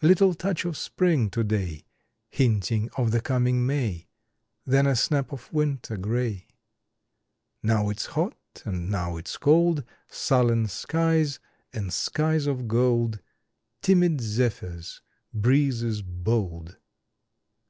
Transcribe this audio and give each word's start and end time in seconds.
Little 0.00 0.32
touch 0.32 0.64
of 0.64 0.74
spring 0.74 1.28
to 1.28 1.44
day 1.44 1.84
Hinting 2.30 2.88
of 2.96 3.10
the 3.10 3.20
coming 3.20 3.66
May 3.66 4.08
Then 4.64 4.86
a 4.86 4.96
snap 4.96 5.32
of 5.34 5.52
winter 5.52 5.98
gray. 5.98 6.46
Now 7.62 7.90
it 7.90 7.98
s 7.98 8.06
hot, 8.06 8.38
and 8.64 8.90
now 8.90 9.18
it 9.18 9.28
s 9.28 9.36
cold, 9.36 9.84
Sullen 10.08 10.66
skies, 10.68 11.40
and 11.74 11.92
skies 11.92 12.46
of 12.46 12.66
gold, 12.66 13.20
Timid 13.82 14.22
zephyrs, 14.22 15.02
breezes 15.34 16.00
bold. 16.00 16.78